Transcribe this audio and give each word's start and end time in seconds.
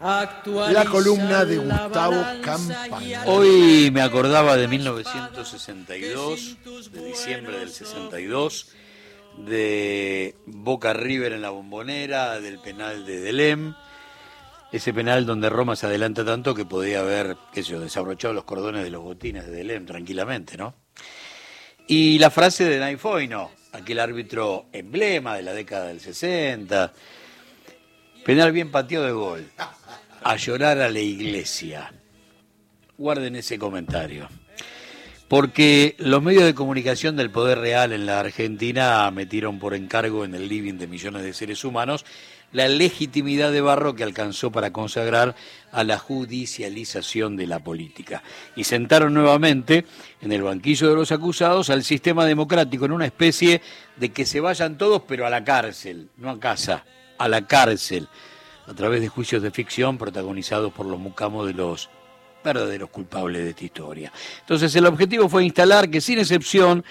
La 0.00 0.84
columna 0.88 1.44
de 1.44 1.58
Gustavo 1.58 2.24
Campana. 2.42 3.24
Hoy 3.26 3.90
me 3.92 4.00
acordaba 4.00 4.56
de 4.56 4.68
1962, 4.68 6.56
de 6.92 7.04
diciembre 7.04 7.58
del 7.58 7.70
62, 7.70 8.68
de 9.38 10.36
Boca 10.46 10.92
River 10.92 11.32
en 11.32 11.42
la 11.42 11.50
bombonera, 11.50 12.38
del 12.38 12.60
penal 12.60 13.04
de 13.06 13.20
Delem, 13.20 13.74
ese 14.70 14.92
penal 14.92 15.26
donde 15.26 15.50
Roma 15.50 15.74
se 15.74 15.86
adelanta 15.86 16.24
tanto 16.24 16.54
que 16.54 16.64
podía 16.64 17.00
haber, 17.00 17.36
qué 17.52 17.64
sé 17.64 17.72
yo, 17.72 17.80
desabrochado 17.80 18.34
los 18.34 18.44
cordones 18.44 18.84
de 18.84 18.90
los 18.90 19.02
botines 19.02 19.46
de 19.46 19.52
Delem 19.52 19.84
tranquilamente, 19.84 20.56
¿no? 20.56 20.74
Y 21.88 22.20
la 22.20 22.30
frase 22.30 22.66
de 22.66 22.78
Naifoino, 22.78 23.50
aquel 23.72 23.98
árbitro 23.98 24.66
emblema 24.72 25.34
de 25.34 25.42
la 25.42 25.54
década 25.54 25.86
del 25.86 26.00
60, 26.00 26.92
penal 28.24 28.52
bien 28.52 28.70
pateado 28.70 29.06
de 29.06 29.12
gol, 29.12 29.50
a 30.28 30.36
llorar 30.36 30.78
a 30.82 30.90
la 30.90 31.00
iglesia. 31.00 31.90
Guarden 32.98 33.34
ese 33.36 33.58
comentario. 33.58 34.28
Porque 35.26 35.96
los 35.96 36.22
medios 36.22 36.44
de 36.44 36.54
comunicación 36.54 37.16
del 37.16 37.30
poder 37.30 37.60
real 37.60 37.94
en 37.94 38.04
la 38.04 38.20
Argentina 38.20 39.10
metieron 39.10 39.58
por 39.58 39.72
encargo 39.72 40.26
en 40.26 40.34
el 40.34 40.46
living 40.46 40.74
de 40.74 40.86
millones 40.86 41.22
de 41.22 41.32
seres 41.32 41.64
humanos 41.64 42.04
la 42.52 42.68
legitimidad 42.68 43.52
de 43.52 43.62
Barro 43.62 43.94
que 43.94 44.04
alcanzó 44.04 44.52
para 44.52 44.70
consagrar 44.70 45.34
a 45.72 45.82
la 45.82 45.96
judicialización 45.96 47.38
de 47.38 47.46
la 47.46 47.60
política. 47.60 48.22
Y 48.54 48.64
sentaron 48.64 49.14
nuevamente 49.14 49.86
en 50.20 50.32
el 50.32 50.42
banquillo 50.42 50.90
de 50.90 50.94
los 50.94 51.10
acusados 51.10 51.70
al 51.70 51.84
sistema 51.84 52.26
democrático 52.26 52.84
en 52.84 52.92
una 52.92 53.06
especie 53.06 53.62
de 53.96 54.10
que 54.10 54.26
se 54.26 54.40
vayan 54.40 54.76
todos 54.76 55.00
pero 55.08 55.24
a 55.24 55.30
la 55.30 55.42
cárcel, 55.42 56.10
no 56.18 56.28
a 56.28 56.38
casa, 56.38 56.84
a 57.16 57.28
la 57.28 57.46
cárcel, 57.46 58.08
a 58.68 58.74
través 58.74 59.00
de 59.00 59.08
juicios 59.08 59.42
de 59.42 59.50
ficción 59.50 59.96
protagonizados 59.96 60.72
por 60.72 60.86
los 60.86 60.98
mucamos 60.98 61.46
de 61.46 61.54
los 61.54 61.88
verdaderos 62.44 62.90
culpables 62.90 63.42
de 63.42 63.50
esta 63.50 63.64
historia. 63.64 64.12
Entonces 64.40 64.74
el 64.76 64.86
objetivo 64.86 65.28
fue 65.28 65.44
instalar 65.44 65.90
que 65.90 66.00
sin 66.00 66.18
excepción 66.18 66.84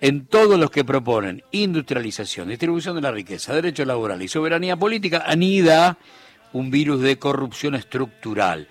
en 0.00 0.26
todos 0.26 0.58
los 0.58 0.70
que 0.70 0.84
proponen 0.84 1.44
industrialización, 1.52 2.48
distribución 2.48 2.96
de 2.96 3.02
la 3.02 3.12
riqueza, 3.12 3.54
derecho 3.54 3.84
laboral 3.84 4.20
y 4.22 4.28
soberanía 4.28 4.76
política, 4.76 5.24
anida 5.26 5.98
un 6.52 6.70
virus 6.70 7.00
de 7.00 7.18
corrupción 7.18 7.74
estructural. 7.74 8.66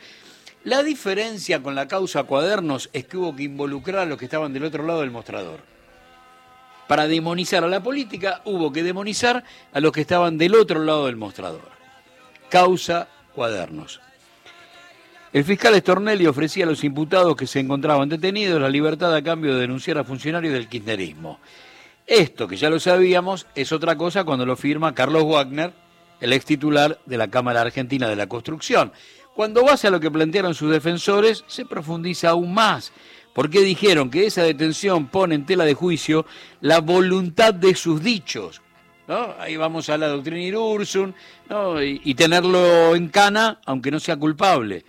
La 0.66 0.83
diferencia 0.83 1.64
con 1.64 1.76
la 1.76 1.88
causa 1.88 2.23
cuadernos 2.23 2.89
es 2.92 3.05
que 3.05 3.16
hubo 3.16 3.36
que 3.36 3.44
involucrar 3.44 4.02
a 4.02 4.05
los 4.05 4.17
que 4.17 4.26
estaban 4.26 4.52
del 4.52 4.66
otro 4.66 4.86
lado 4.86 5.02
del 5.02 5.11
mostrador. 5.11 5.61
Para 6.88 7.08
demonizar 7.08 7.64
a 7.64 7.67
la 7.67 7.81
política 7.81 8.42
hubo 8.45 8.73
que 8.73 8.83
demonizar 8.83 9.44
a 9.72 9.80
los 9.80 9.92
que 9.94 10.02
estaban 10.02 10.38
del 10.38 10.55
otro 10.55 10.83
lado 10.83 11.05
del 11.05 11.16
mostrador. 11.16 11.78
Causa 12.50 13.08
cuadernos. 13.33 14.02
El 15.31 15.44
fiscal 15.44 15.75
Stornelli 15.75 16.25
ofrecía 16.25 16.66
a 16.66 16.67
los 16.67 16.83
imputados 16.83 17.36
que 17.36 17.45
se 17.45 17.59
encontraban 17.59 18.09
detenidos 18.09 18.59
la 18.59 18.69
libertad 18.69 19.14
a 19.14 19.23
cambio 19.23 19.53
de 19.53 19.61
denunciar 19.61 20.00
a 20.00 20.03
funcionarios 20.03 20.53
del 20.53 20.67
kirchnerismo. 20.67 21.39
Esto, 22.08 22.47
que 22.47 22.58
ya 22.58 22.72
lo 22.72 22.80
sabíamos, 22.80 23.45
es 23.53 23.72
otra 23.72 23.95
cosa 23.95 24.23
cuando 24.23 24.47
lo 24.47 24.55
firma 24.55 24.95
Carlos 24.95 25.25
Wagner, 25.25 25.72
el 26.20 26.33
ex 26.33 26.45
titular 26.45 27.00
de 27.05 27.17
la 27.17 27.27
Cámara 27.27 27.61
Argentina 27.61 28.08
de 28.08 28.16
la 28.16 28.25
Construcción. 28.25 28.92
Cuando 29.36 29.64
vas 29.64 29.86
a 29.86 29.92
lo 29.92 30.00
que 30.00 30.09
plantearon 30.09 30.55
sus 30.55 30.72
defensores, 30.72 31.44
se 31.45 31.66
profundiza 31.66 32.30
aún 32.30 32.52
más, 32.52 32.92
porque 33.36 33.61
dijeron 33.61 34.09
que 34.09 34.25
esa 34.25 34.42
detención 34.42 35.08
pone 35.08 35.36
en 35.36 35.45
tela 35.45 35.66
de 35.66 35.75
juicio 35.75 36.25
la 36.61 36.80
voluntad 36.80 37.53
de 37.53 37.75
sus 37.75 38.02
dichos. 38.02 38.61
¿No? 39.09 39.33
Ahí 39.39 39.57
vamos 39.57 39.89
a 39.89 39.97
la 39.97 40.07
doctrina 40.07 40.39
Irursun 40.39 41.15
¿no? 41.49 41.81
y, 41.83 42.13
tenerlo 42.13 42.95
en 42.95 43.09
cana, 43.09 43.59
aunque 43.65 43.91
no 43.91 43.99
sea 43.99 44.15
culpable 44.15 44.85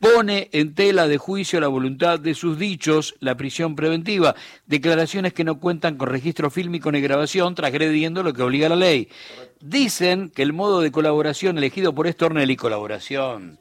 pone 0.00 0.48
en 0.50 0.74
tela 0.74 1.06
de 1.06 1.16
juicio 1.16 1.60
la 1.60 1.68
voluntad 1.68 2.18
de 2.18 2.34
sus 2.34 2.58
dichos, 2.58 3.14
la 3.20 3.36
prisión 3.36 3.76
preventiva, 3.76 4.34
declaraciones 4.66 5.32
que 5.32 5.44
no 5.44 5.60
cuentan 5.60 5.96
con 5.96 6.08
registro 6.08 6.50
fílmico 6.50 6.90
ni 6.90 7.00
grabación, 7.00 7.54
transgrediendo 7.54 8.24
lo 8.24 8.32
que 8.32 8.42
obliga 8.42 8.68
la 8.68 8.74
ley. 8.74 9.08
Dicen 9.60 10.30
que 10.30 10.42
el 10.42 10.52
modo 10.52 10.80
de 10.80 10.90
colaboración 10.90 11.56
elegido 11.56 11.94
por 11.94 12.08
Estornelli, 12.08 12.56
colaboración, 12.56 13.60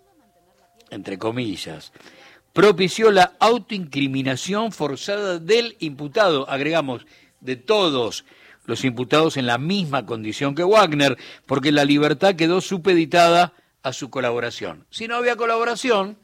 entre 0.90 1.19
comillas, 1.19 1.94
propició 2.53 3.12
la 3.12 3.34
autoincriminación 3.40 4.72
forzada 4.72 5.38
del 5.38 5.75
imputado, 5.80 6.50
agregamos, 6.50 7.06
de 7.40 7.56
todos 7.56 8.25
los 8.66 8.86
imputados 8.86 9.38
en 9.38 9.46
la 9.46 9.58
misma 9.58 10.06
condición 10.06 10.56
que 10.56 10.64
Wagner, 10.64 11.18
porque 11.46 11.72
la 11.72 11.86
libertad 11.86 12.36
quedó 12.36 12.62
supeditada 12.62 13.54
a 13.84 13.94
su 13.94 14.10
colaboración. 14.10 14.86
Si 14.90 15.08
no 15.08 15.16
había 15.16 15.36
colaboración, 15.36 16.18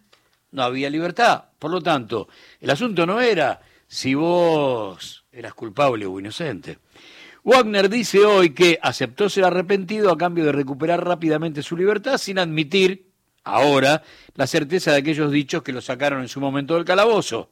no 0.52 0.64
había 0.64 0.90
libertad. 0.90 1.46
Por 1.60 1.72
lo 1.72 1.82
tanto, 1.82 2.28
el 2.62 2.70
asunto 2.70 3.06
no 3.06 3.20
era 3.20 3.62
si 3.88 4.14
vos 4.14 5.26
eras 5.32 5.54
culpable 5.54 6.06
o 6.06 6.20
inocente. 6.20 6.80
Wagner 7.44 7.90
dice 7.90 8.26
hoy 8.26 8.52
que 8.52 8.78
aceptó 8.82 9.30
ser 9.30 9.46
arrepentido 9.46 10.12
a 10.12 10.18
cambio 10.18 10.46
de 10.46 10.52
recuperar 10.52 11.06
rápidamente 11.06 11.64
su 11.64 11.78
libertad 11.78 12.18
sin 12.18 12.40
admitir, 12.40 13.08
ahora, 13.44 14.04
la 14.36 14.48
certeza 14.48 14.92
de 14.92 14.98
aquellos 14.98 15.32
dichos 15.32 15.64
que 15.64 15.72
lo 15.72 15.80
sacaron 15.80 16.22
en 16.22 16.28
su 16.28 16.42
momento 16.42 16.76
del 16.76 16.84
calabozo. 16.84 17.50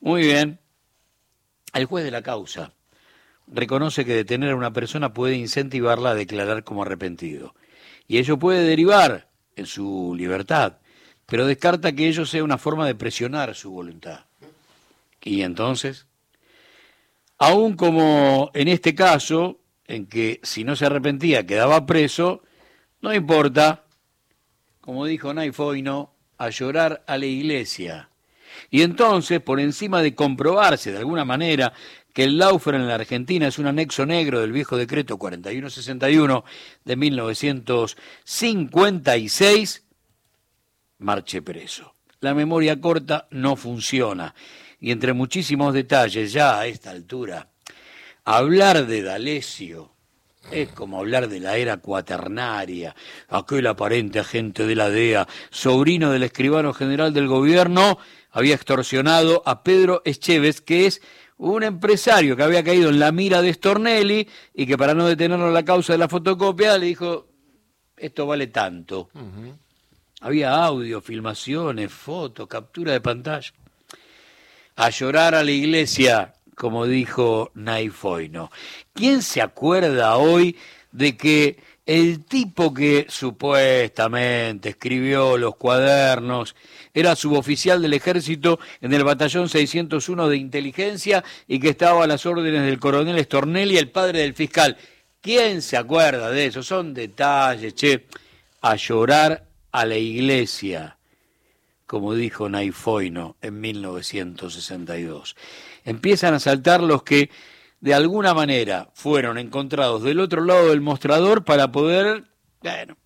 Muy 0.00 0.22
bien. 0.22 0.58
El 1.72 1.84
juez 1.84 2.04
de 2.04 2.10
la 2.10 2.22
causa 2.22 2.72
reconoce 3.46 4.04
que 4.04 4.14
detener 4.14 4.50
a 4.50 4.56
una 4.56 4.72
persona 4.72 5.12
puede 5.12 5.36
incentivarla 5.36 6.10
a 6.10 6.14
declarar 6.14 6.64
como 6.64 6.82
arrepentido. 6.82 7.54
Y 8.08 8.18
ello 8.18 8.38
puede 8.38 8.64
derivar 8.64 9.28
en 9.56 9.66
su 9.66 10.14
libertad 10.16 10.78
pero 11.26 11.46
descarta 11.46 11.92
que 11.92 12.08
ello 12.08 12.24
sea 12.24 12.44
una 12.44 12.56
forma 12.56 12.86
de 12.86 12.94
presionar 12.94 13.54
su 13.54 13.72
voluntad. 13.72 14.20
Y 15.22 15.42
entonces, 15.42 16.06
aún 17.36 17.74
como 17.74 18.50
en 18.54 18.68
este 18.68 18.94
caso, 18.94 19.58
en 19.88 20.06
que 20.06 20.40
si 20.44 20.62
no 20.62 20.76
se 20.76 20.86
arrepentía 20.86 21.44
quedaba 21.44 21.84
preso, 21.84 22.42
no 23.00 23.12
importa, 23.12 23.84
como 24.80 25.04
dijo 25.04 25.34
Naifoino, 25.34 26.12
a 26.38 26.50
llorar 26.50 27.02
a 27.08 27.18
la 27.18 27.26
iglesia. 27.26 28.08
Y 28.70 28.82
entonces, 28.82 29.40
por 29.40 29.58
encima 29.60 30.02
de 30.02 30.14
comprobarse 30.14 30.92
de 30.92 30.98
alguna 30.98 31.24
manera 31.24 31.72
que 32.12 32.24
el 32.24 32.36
Laufer 32.38 32.74
en 32.74 32.88
la 32.88 32.94
Argentina 32.94 33.46
es 33.46 33.58
un 33.58 33.66
anexo 33.66 34.04
negro 34.06 34.40
del 34.40 34.52
viejo 34.52 34.76
decreto 34.76 35.18
4161 35.18 36.44
de 36.84 36.96
1956, 36.96 39.84
marche 40.98 41.42
preso. 41.42 41.94
La 42.20 42.32
memoria 42.32 42.80
corta 42.80 43.28
no 43.30 43.56
funciona 43.56 44.34
y 44.80 44.90
entre 44.90 45.12
muchísimos 45.12 45.74
detalles 45.74 46.32
ya 46.32 46.58
a 46.58 46.66
esta 46.66 46.90
altura, 46.90 47.50
hablar 48.24 48.86
de 48.86 49.02
D'Alessio 49.02 49.96
es 50.50 50.68
como 50.68 50.98
hablar 50.98 51.28
de 51.28 51.40
la 51.40 51.56
era 51.56 51.78
cuaternaria, 51.78 52.94
aquel 53.28 53.66
aparente 53.66 54.20
agente 54.20 54.66
de 54.66 54.76
la 54.76 54.90
DEA, 54.90 55.26
sobrino 55.50 56.12
del 56.12 56.22
escribano 56.22 56.72
general 56.72 57.12
del 57.12 57.26
gobierno, 57.26 57.98
había 58.36 58.54
extorsionado 58.54 59.42
a 59.46 59.62
Pedro 59.62 60.02
Echeves, 60.04 60.60
que 60.60 60.84
es 60.84 61.00
un 61.38 61.62
empresario 61.62 62.36
que 62.36 62.42
había 62.42 62.62
caído 62.62 62.90
en 62.90 62.98
la 62.98 63.10
mira 63.10 63.40
de 63.40 63.50
Stornelli 63.50 64.28
y 64.52 64.66
que 64.66 64.76
para 64.76 64.92
no 64.92 65.06
detenerlo 65.06 65.50
la 65.50 65.64
causa 65.64 65.94
de 65.94 65.98
la 65.98 66.06
fotocopia 66.06 66.76
le 66.76 66.84
dijo, 66.84 67.28
esto 67.96 68.26
vale 68.26 68.48
tanto. 68.48 69.08
Había 70.20 70.54
audio, 70.54 71.00
filmaciones, 71.00 71.90
fotos, 71.90 72.46
captura 72.46 72.92
de 72.92 73.00
pantalla. 73.00 73.54
A 74.76 74.90
llorar 74.90 75.34
a 75.34 75.42
la 75.42 75.50
iglesia, 75.50 76.34
como 76.54 76.84
dijo 76.84 77.52
Naifoino. 77.54 78.50
¿Quién 78.92 79.22
se 79.22 79.40
acuerda 79.40 80.18
hoy 80.18 80.58
de 80.92 81.16
que 81.16 81.56
el 81.86 82.24
tipo 82.24 82.74
que 82.74 83.06
supuestamente 83.08 84.70
escribió 84.70 85.38
los 85.38 85.54
cuadernos 85.54 86.56
era 86.92 87.14
suboficial 87.14 87.80
del 87.80 87.94
ejército 87.94 88.58
en 88.80 88.92
el 88.92 89.04
batallón 89.04 89.48
601 89.48 90.28
de 90.28 90.36
inteligencia 90.36 91.22
y 91.46 91.60
que 91.60 91.68
estaba 91.68 92.02
a 92.02 92.08
las 92.08 92.26
órdenes 92.26 92.64
del 92.64 92.80
coronel 92.80 93.22
Stornelli, 93.22 93.78
el 93.78 93.90
padre 93.90 94.20
del 94.20 94.34
fiscal? 94.34 94.76
¿Quién 95.20 95.62
se 95.62 95.76
acuerda 95.76 96.30
de 96.30 96.46
eso? 96.46 96.62
Son 96.62 96.92
detalles, 96.92 97.74
che. 97.74 98.06
A 98.62 98.74
llorar 98.74 99.46
a 99.70 99.84
la 99.84 99.96
iglesia, 99.96 100.98
como 101.86 102.14
dijo 102.14 102.48
Naifoino 102.48 103.36
en 103.40 103.60
1962. 103.60 105.36
Empiezan 105.84 106.34
a 106.34 106.40
saltar 106.40 106.82
los 106.82 107.04
que 107.04 107.30
de 107.80 107.94
alguna 107.94 108.34
manera 108.34 108.90
fueron 108.94 109.38
encontrados 109.38 110.02
del 110.02 110.20
otro 110.20 110.44
lado 110.44 110.70
del 110.70 110.80
mostrador 110.80 111.44
para 111.44 111.70
poder 111.70 112.24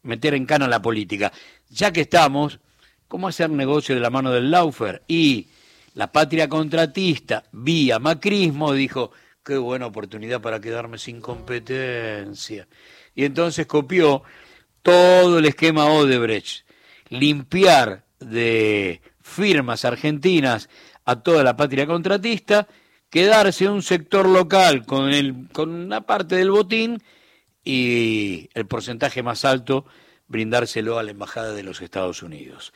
meter 0.03 0.35
en 0.35 0.47
cana 0.47 0.69
la 0.69 0.83
política. 0.83 1.33
Ya 1.69 1.93
que 1.93 2.03
estamos, 2.03 2.61
¿cómo 3.09 3.29
hacer 3.29 3.51
negocio 3.51 3.95
de 3.95 4.01
la 4.01 4.11
mano 4.11 4.31
del 4.31 4.51
Laufer? 4.51 5.03
Y 5.07 5.49
la 5.95 6.13
patria 6.13 6.49
contratista, 6.49 7.45
vía 7.53 7.99
macrismo, 7.99 8.73
dijo, 8.73 9.11
qué 9.45 9.59
buena 9.59 9.87
oportunidad 9.87 10.41
para 10.41 10.61
quedarme 10.61 10.99
sin 10.99 11.21
competencia. 11.21 12.69
Y 13.15 13.25
entonces 13.25 13.67
copió 13.67 14.23
todo 14.83 15.39
el 15.39 15.47
esquema 15.47 15.87
Odebrecht, 15.87 16.65
limpiar 17.09 18.05
de 18.19 19.03
firmas 19.21 19.85
argentinas 19.85 20.69
a 21.05 21.23
toda 21.23 21.43
la 21.43 21.57
patria 21.57 21.87
contratista, 21.87 22.69
quedarse 23.11 23.69
un 23.69 23.83
sector 23.83 24.29
local 24.29 24.87
con, 24.87 25.11
el, 25.11 25.49
con 25.53 25.71
una 25.71 26.03
parte 26.03 26.37
del 26.37 26.51
botín 26.51 27.03
y 27.65 28.49
el 28.55 28.67
porcentaje 28.67 29.23
más 29.23 29.45
alto 29.45 29.85
brindárselo 30.29 30.99
a 30.99 31.03
la 31.03 31.11
Embajada 31.11 31.53
de 31.53 31.65
los 31.65 31.83
Estados 31.83 32.23
Unidos. 32.23 32.73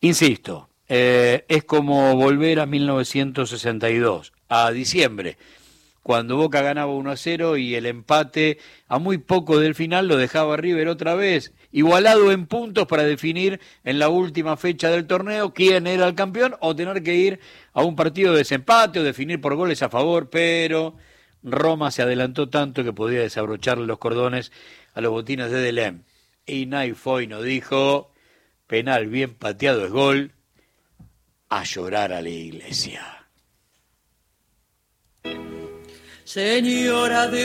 Insisto, 0.00 0.68
eh, 0.88 1.44
es 1.48 1.64
como 1.64 2.14
volver 2.16 2.60
a 2.60 2.66
1962, 2.66 4.32
a 4.48 4.70
diciembre, 4.72 5.38
cuando 6.06 6.36
Boca 6.36 6.62
ganaba 6.62 6.94
1 6.94 7.10
a 7.10 7.16
0 7.16 7.56
y 7.56 7.74
el 7.74 7.84
empate 7.84 8.58
a 8.86 9.00
muy 9.00 9.18
poco 9.18 9.58
del 9.58 9.74
final 9.74 10.06
lo 10.06 10.16
dejaba 10.16 10.56
River 10.56 10.86
otra 10.86 11.16
vez, 11.16 11.52
igualado 11.72 12.30
en 12.30 12.46
puntos 12.46 12.86
para 12.86 13.02
definir 13.02 13.58
en 13.82 13.98
la 13.98 14.08
última 14.08 14.56
fecha 14.56 14.88
del 14.88 15.08
torneo 15.08 15.52
quién 15.52 15.88
era 15.88 16.06
el 16.06 16.14
campeón 16.14 16.54
o 16.60 16.76
tener 16.76 17.02
que 17.02 17.16
ir 17.16 17.40
a 17.72 17.82
un 17.82 17.96
partido 17.96 18.30
de 18.30 18.38
desempate 18.38 19.00
o 19.00 19.02
definir 19.02 19.40
por 19.40 19.56
goles 19.56 19.82
a 19.82 19.88
favor, 19.88 20.30
pero 20.30 20.94
Roma 21.42 21.90
se 21.90 22.02
adelantó 22.02 22.48
tanto 22.48 22.84
que 22.84 22.92
podía 22.92 23.18
desabrocharle 23.18 23.84
los 23.84 23.98
cordones 23.98 24.52
a 24.94 25.00
los 25.00 25.10
botines 25.10 25.50
de 25.50 25.60
Delem. 25.60 26.04
Y 26.46 26.66
Naifoy 26.66 27.26
nos 27.26 27.42
dijo, 27.42 28.12
penal 28.68 29.08
bien 29.08 29.34
pateado 29.34 29.84
es 29.84 29.90
gol, 29.90 30.30
a 31.48 31.64
llorar 31.64 32.12
a 32.12 32.22
la 32.22 32.28
iglesia. 32.28 33.25
Señora 36.26 37.28
de 37.28 37.44